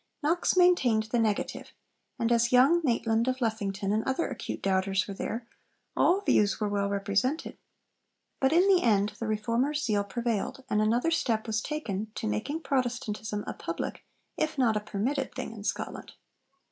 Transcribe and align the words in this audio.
Knox 0.23 0.57
maintained 0.57 1.03
the 1.11 1.19
negative, 1.19 1.73
and 2.17 2.31
as 2.31 2.51
young 2.51 2.81
Maitland 2.83 3.27
of 3.27 3.39
Lethington 3.39 3.93
and 3.93 4.03
other 4.05 4.27
acute 4.29 4.63
doubters 4.63 5.07
were 5.07 5.13
there, 5.13 5.45
all 5.95 6.21
views 6.21 6.59
were 6.59 6.67
well 6.67 6.89
represented. 6.89 7.55
But 8.39 8.51
in 8.51 8.67
the 8.67 8.81
end 8.81 9.09
the 9.19 9.27
Reformer's 9.27 9.83
zeal 9.85 10.03
prevailed, 10.03 10.63
and 10.71 10.81
another 10.81 11.11
step 11.11 11.45
was 11.45 11.61
taken 11.61 12.11
to 12.15 12.25
making 12.25 12.61
Protestantism 12.61 13.43
a 13.45 13.53
public 13.53 14.03
if 14.37 14.57
not 14.57 14.75
a 14.75 14.79
permitted 14.79 15.35
thing 15.35 15.53
in 15.53 15.63
Scotland. 15.63 16.13